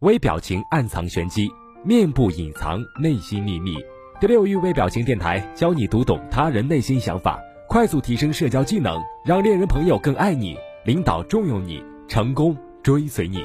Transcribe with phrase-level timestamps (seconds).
[0.00, 1.50] 微表情暗藏玄机，
[1.82, 3.78] 面部隐藏内心秘密。
[4.20, 10.54] 第六域微表情电台教你读懂他人内心想法，快速提升社交技能，让恋人朋友更爱你，
[10.84, 13.42] 领导重用你，成功追随你。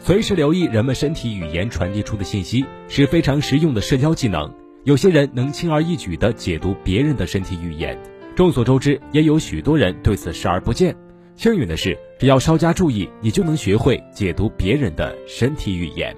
[0.00, 4.52] 随时留意人们身体语言传递出的信息，是非常实用的社交技能。
[4.82, 7.96] 有些人能轻而易举地解读别人的身体语言，
[8.34, 10.96] 众所周知，也有许多人对此视而不见。
[11.34, 16.14] 幸运的是，只要稍加注意，你就能学会解读别人的身体语言。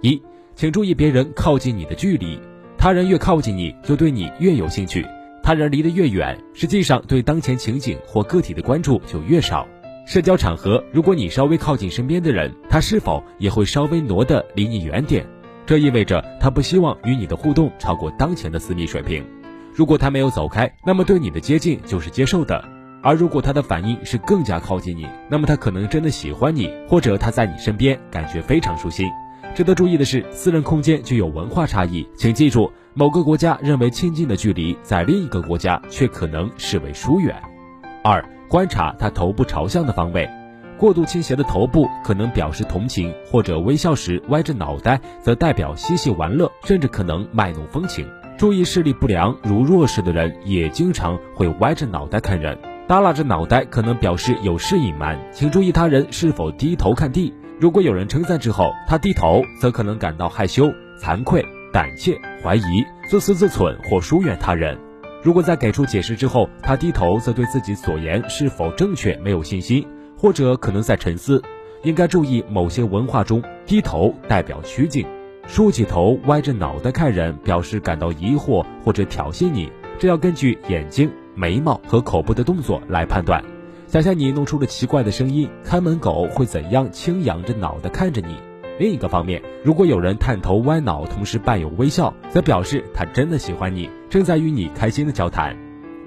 [0.00, 0.20] 一，
[0.54, 2.38] 请注意别人靠近你的距离。
[2.78, 5.02] 他人越靠近你，就对你越有兴趣；
[5.42, 9.66] 他人离得越远，实际上对当前情景或个体的关注就越少。
[10.06, 15.26] 社交场合，如果你稍微靠近身边的人，他是否也会稍微挪得离你远点？
[15.66, 19.24] 这意味着他不希望与你的互动超过当前的私密水平。
[19.74, 22.62] 如果他没有走开，那么对你的接近就是接受的；
[23.04, 29.08] 而如果他的反应是更加靠近你，那么他可能真的喜欢你，或者他在你身边感觉非常舒心。
[29.54, 37.36] 值得注意的是，私人空间具有文化差异，请记住，某个国家认为亲近的距离，在另一个国家却可能视为疏远。
[38.02, 40.28] 二、观察他头部朝向的方位，
[40.78, 48.08] 过度倾斜的头部可能表示同情，或者微笑时歪着脑袋则代表嬉戏玩乐，甚至可能卖弄风情。
[48.36, 57.32] 注意视力不良，如弱视的人也经常会歪着脑袋看人，耷拉着脑袋可能表示有事隐瞒，请注意他人是否低头看地。
[57.58, 64.78] 如果有人称赞之后，他低头，则可能感到害羞、惭愧、胆怯、怀疑、自私自忖或疏远他人。
[65.22, 71.42] 如果在给出解释之后，他低头，则对自己所言是否正确没有信心，或者可能在沉思。
[71.84, 75.06] 应该注意，某些文化中，低头代表趋近，
[75.46, 79.72] 竖起头、歪着脑袋看人，表示感到疑惑或者挑衅你。
[79.98, 83.42] 这要根据眼睛、眉毛和口部的动作来判断。
[83.86, 88.36] 想象你弄出了奇怪的声音，看门狗会怎样轻仰着脑袋看着你？
[88.78, 95.56] 另一个方面，如果有人探头歪脑，同时伴有微笑，则表示他真的喜欢你，正在与你开心的交谈。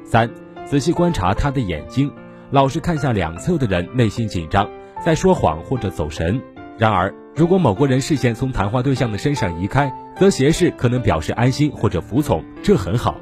[0.03, 0.29] 三，
[0.65, 2.11] 仔细观察他的眼睛，
[2.51, 4.69] 老是看向两侧的人内心紧张，
[5.05, 6.41] 在说谎或者走神。
[6.77, 13.15] 然而，如果某个人视线从谈话对象的身上移开，则斜视可能表示安心或者服从，这很好。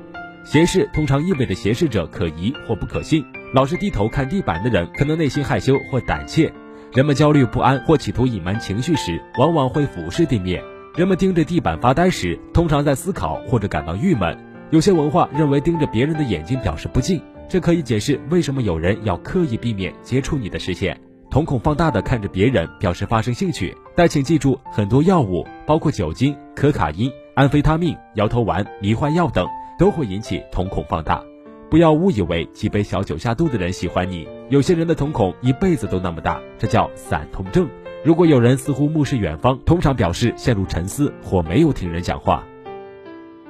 [0.45, 3.25] 斜视通常意味着斜视者可疑或不可信。
[3.51, 6.53] 老是低头看地板的人，可能内心害羞或胆怯。
[6.93, 10.63] 人们焦虑不安或企图隐瞒情绪时，往往会俯视地面。
[10.95, 14.37] 人们盯着地板发呆时，通常在思考或者感到郁闷。
[14.69, 17.19] 有些文化认为盯着别人的眼睛表示不敬，
[17.49, 20.95] 这可以解释为什么有人要刻意避免接触你的视线。
[21.31, 23.75] 瞳孔放大的看着别人，表示发生兴趣。
[23.95, 29.47] 但请记住，很多药物，包括酒精、可卡因、安非他命、摇头丸、迷幻药等，
[29.77, 31.23] 都会引起瞳孔放大。
[31.69, 34.27] 不要误以为几杯小酒下肚的人喜欢你。
[34.49, 37.67] 有些人的瞳孔一辈子都那么大，这叫散瞳症。
[38.03, 42.43] 如果有人似乎目视远方，通常表示陷入沉思或没有听人讲话。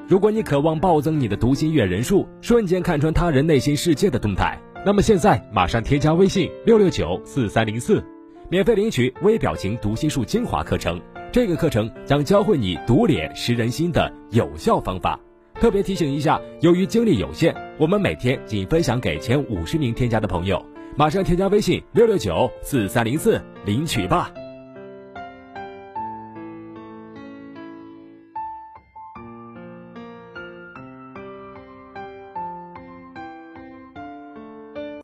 [0.08, 8.02] 如果你渴望暴增你的读心阅人数，瞬间看穿他人内心世界的动态，那么现在马上添加微信六六九四三零四，
[8.50, 11.02] 免费领取微表情读心术精华课程。
[11.32, 15.20] 这个课程将教会你读脸识人心的有效方法。
[15.60, 20.64] 特别提醒一下，由于精力有限，我们每天仅分享给前五十名添加的朋友。
[20.98, 24.32] 马上添加微信六六九四三零四领取吧。